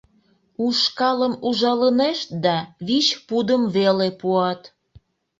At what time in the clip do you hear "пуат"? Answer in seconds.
4.19-4.61